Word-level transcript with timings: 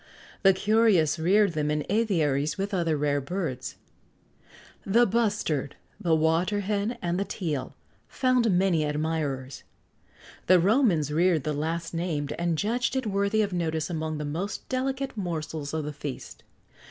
The 0.41 0.51
curious 0.55 1.19
reared 1.19 1.53
them 1.53 1.69
in 1.69 1.85
aviaries 1.87 2.57
with 2.57 2.73
other 2.73 2.97
rare 2.97 3.21
birds.[XX 3.21 3.77
85] 4.81 4.93
The 4.93 5.05
Bustard, 5.05 5.75
the 5.99 6.15
Water 6.15 6.61
Hen, 6.61 6.97
and 7.03 7.19
the 7.19 7.23
Teal, 7.23 7.75
found 8.07 8.49
many 8.57 8.83
admirers.[XX 8.83 9.63
86] 10.47 10.47
The 10.47 10.59
Romans 10.59 11.11
reared 11.13 11.43
the 11.43 11.53
last 11.53 11.93
named,[XX 11.93 12.33
87] 12.33 12.43
and 12.49 12.57
judged 12.57 12.95
it 12.95 13.05
worthy 13.05 13.43
of 13.43 13.53
notice 13.53 13.91
among 13.91 14.17
the 14.17 14.25
most 14.25 14.67
delicate 14.69 15.15
morsels 15.15 15.71
of 15.71 15.85
the 15.85 15.93
feast. 15.93 16.41